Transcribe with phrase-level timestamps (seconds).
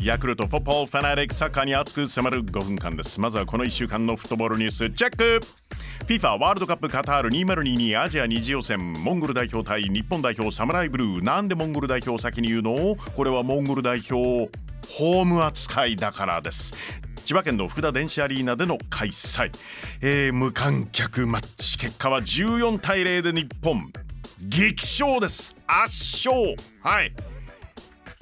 [0.00, 3.20] ヤクルトフォッポーファナリックサッカーに熱く迫る5分間です。
[3.20, 5.40] まずはこの1週間のフットボールニュースチェック!
[6.06, 11.24] FIFA ワールドカップカタール2022アジア二次予選モンゴル代表対日本代表サムライブルー。
[11.24, 12.96] なんでモンゴル代表を先に言うの？
[13.16, 14.48] これはモンゴル代表
[14.88, 16.76] ホーム扱いだからです。
[17.24, 19.50] 千葉県の福田電子アリーナでの開催、
[20.00, 21.76] えー、無観客マッチ。
[21.76, 23.92] 結果は14対0で日本。
[24.40, 25.56] 激勝です。
[25.66, 26.54] 圧勝。
[26.82, 27.12] はい。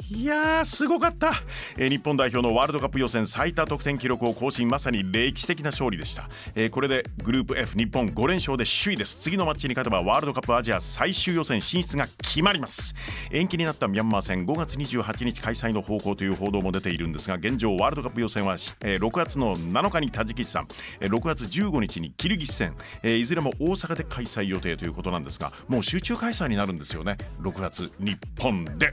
[0.09, 1.33] いやーすごかった、
[1.77, 4.69] えー、日本代表のワールドカップ予選最多得点記録を更新。
[4.69, 9.17] まさに歴史的な勝利でした、えー、これでグループ F 日本5連勝で首位です。
[9.17, 12.95] 次のマッチに勝てばワールドカップアジア最終予選進出が決まります。
[13.33, 20.69] 延期になったミャンマー戦5月28日開催の方向という報道も出ているんですが現状ワールドカップ予選は、えー、6月の7日にタジキスタン、
[21.01, 27.17] 6月15日にキルギス戦、えー、いずれも大阪で開催予定ということなんですがもう集中開催になるんですよね。
[27.43, 28.93] 6月日本で。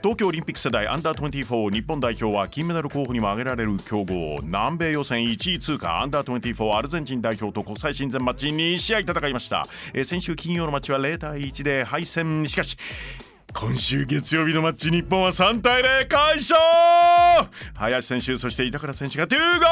[0.00, 12.46] 東京オリンピック世代アンダー24日本代表は金メダル候補にも挙げられる強豪南米予選1位通過アンダー24アルゼンチン代表と国際親善マッチ2試合戦いました、えー、先週金曜のマッチは0対1で敗戦。
[12.46, 12.76] しかし
[13.54, 17.50] 今週月曜日のマッチ日本は3対0快勝！
[17.78, 19.64] 林選手そして板倉選手が2ゴ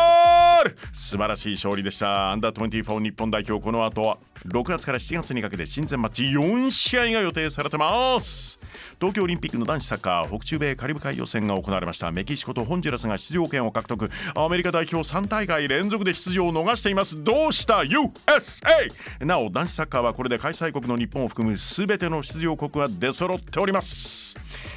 [0.63, 0.77] ール！
[0.93, 2.31] 素晴らしい勝利でした。
[2.31, 8.59] アンダー24日本代表この後は6月から7月にかけて親善マッチ4試合が予定されてます。
[8.99, 12.11] 東京オリンピックの男子サッカー北中米カリブ海予選が行われました。
[12.13, 14.09] メキシコとホンジュラスが出場権を獲得。
[14.35, 17.23] アメリカ代表3大会連続で出場を逃しています。
[17.23, 24.37] どうした？USA なお男子サッカーはこれで開催国の日本を含む全ての出場国が出揃っております。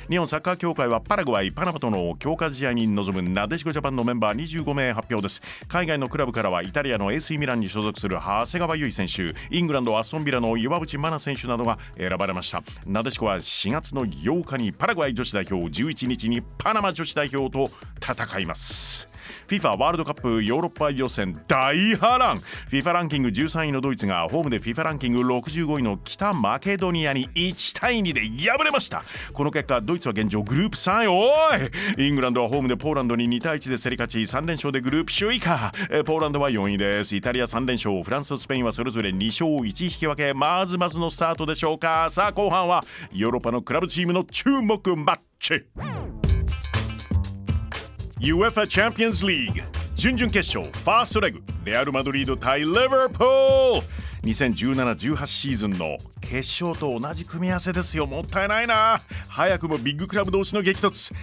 [0.09, 5.41] 日本サッカー協会はパラグアイパナマとの強化試合に臨むなでしこジャパンのメンバー25名発表です。
[5.67, 9.33] 海外のクラブからはイタリアの AC ミランに所属する長谷川唯選手。
[9.49, 12.63] イングランドアストンビラの岩渕真奈選手などが選ばれました。
[12.85, 17.69] なでしこは4月の8日にパラグアイ女子代表11日にパナマ女子代表と
[18.01, 19.18] 戦います
[19.49, 22.37] FIFA ワールドカップヨーロッパ予選大波乱。
[22.69, 29.03] FIFA ランキング13位のドイツがホームで FIFA ランキング65位の北マケドニアに1対2で敗れました。
[29.33, 31.07] この結果ドイツは現状グループ3位。
[31.07, 31.31] お
[31.97, 32.07] い！
[32.07, 35.71] イングランドはホームでポーランドに2対1で競り勝ち3連勝でグループ首位か。
[36.05, 37.15] ポーランドは4位です。
[37.15, 38.03] イタリア3連勝。
[38.03, 40.35] フランスとスペインはそれぞれ2勝1引き分け。
[40.35, 42.07] まずまずのスタートでしょうか。
[42.11, 45.65] さあ後半はヨーロッパのクラブチームの注目マッチ。
[48.19, 49.61] UFA チャンピオンズリーグ
[49.95, 53.87] 準々決勝ファーストレグレアル・マドリード対リバプール
[54.23, 58.05] 2017-18シーズンの決勝と同じ組み合わせですよ。
[58.05, 58.99] もったいないな。
[59.29, 61.15] 早くもビッグクラブ同士の激突。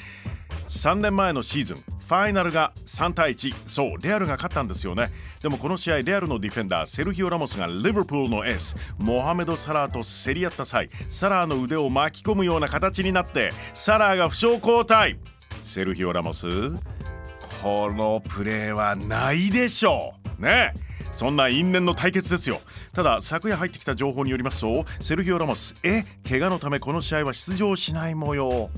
[0.68, 5.12] 3年前のシーズンファイナルが3対1そうレアルが勝ったんですよね。
[5.42, 15.18] でもこの試合レアルのディフェンダーセルヒオ・ラモスがリバプールのエースモハメド・サラーと競り合った際サラーの腕を巻き込むような形になってサラーが負傷交代。
[15.66, 16.46] セルヒオ・ラモス。
[17.62, 20.42] このプレーはないでしょう。
[20.42, 20.72] ね。
[21.10, 22.60] そんな因縁の対決ですよ。
[22.94, 28.70] ただ昨夜入ってきた情報によりますとセルヒオ・ラモスえ怪我のためこの試合は出場しない模様。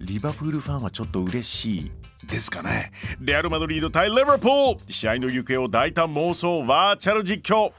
[0.00, 1.92] リバプールファンはちょっと嬉しい
[2.26, 2.92] ですかね。
[3.20, 4.92] レアル・マドリード対リバプール。
[4.92, 7.72] 試合の行方を大胆妄想バーチャル実況。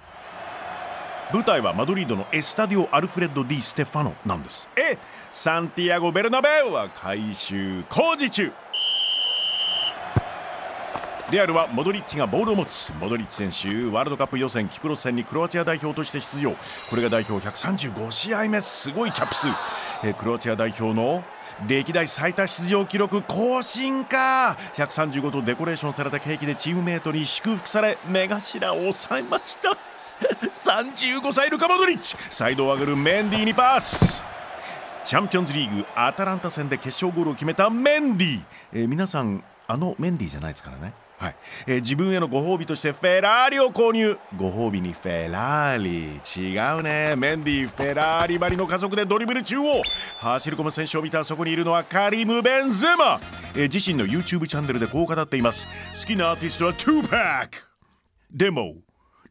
[1.34, 4.70] 舞台はマドリードのエスタディオ・アルフレッド・ディ・ステファノなんです。
[4.76, 4.98] え
[5.34, 8.52] サンティアゴ・ベルナベウは改修工事中。
[11.32, 12.94] レアルはモドリッチがボールを持つ。
[13.00, 16.52] モドリッチ選手ワールドカップ予選キプロス戦にクロアチア代表として出場。
[16.52, 19.48] これが代表135試合目すごいキャップ数、
[20.04, 21.24] えクロアチア代表の
[21.68, 24.56] 歴代最多出場記録更新か。
[24.76, 29.95] 135とデコレーションされたケーキでチームメートに祝福され目頭を抑えました
[30.52, 32.16] 35歳ルカ・モドリッチ。
[32.30, 34.24] サイドを上がるメンディーにパス。
[35.04, 38.44] チャンピオンズリーグアタランタ戦で決勝ゴールを決めたメンディー、
[38.74, 40.94] えー、皆さんあのメンディーじゃないですからね。
[41.18, 41.36] はい。
[41.68, 44.18] えー、自分へのご褒美としてフェラーリを購入。
[44.36, 46.20] ご褒美にフェラーリ。
[46.54, 47.16] 違うね。
[47.16, 49.82] メンディフェラーリバリの家族でドリブル中央。
[50.20, 53.20] 走り込む選手を見たそこにいるのはカリム・ベンゼマ、
[53.56, 55.68] えー、自身の YouTube チャンネルでこう語っています。
[56.00, 57.58] 好きなアーティストは2パック
[58.32, 58.76] でも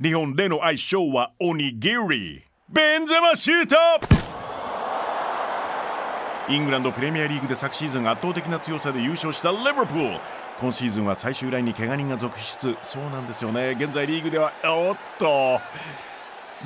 [0.03, 2.43] 日本での相性はおにぎり。
[2.69, 3.77] ベンゼマシュート!
[6.49, 10.21] イングランドプレミアリーグで昨シーズン圧倒的な強さで優勝したリバプール。
[10.61, 12.77] 今シーズンは最終ラインに怪我人が続出。
[12.83, 13.77] そうなんですよね。
[13.79, 15.61] 現在リーグではおっと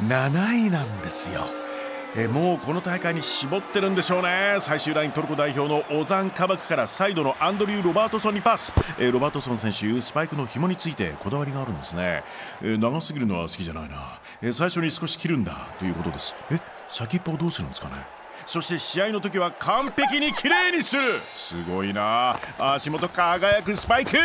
[0.06, 1.68] 7位なんですよ。
[2.16, 4.56] えもうこの大会に絞ってるんでしょうね。
[4.60, 12.25] 最終ライントルコ代表のオザン・カバクからサイドのアンドリュー・ロバートソンにパス、えロバートソン選手スパイクの紐についてこだわりがあるんですね、
[12.62, 16.34] え長すぎるのは好きじゃないな、え最初に少し切るんだということです。
[16.50, 16.56] え
[16.88, 18.18] 先っぽをどうするんですかね。
[18.48, 21.02] そして試合の時は完璧に綺麗にする。
[21.18, 22.34] すごいな。
[22.58, 24.16] 足元輝くスパイク。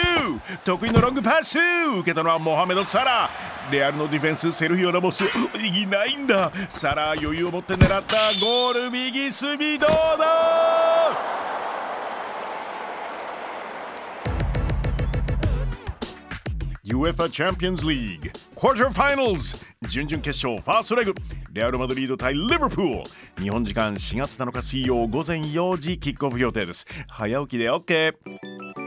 [0.64, 1.58] 得意のロングパス。
[2.00, 3.30] 受けたのはモハメド・サラ。
[3.70, 5.26] レアルのディフェンスセルヒオ・ラモス。
[5.62, 6.54] いないんだ。
[6.70, 8.34] サラ余裕を持って狙った。
[8.40, 10.53] ゴール右隅どうだ？
[16.94, 18.32] UEFA Champions League.
[18.56, 19.58] クォーターファイナルズ
[19.88, 21.14] 準々決勝ファーストレグ。
[21.52, 23.44] レアル・マドリード対リバプール。
[23.44, 26.86] 日本時間4月7日水曜午前4時キックオフ予定です。
[27.08, 28.83] 早起きで OK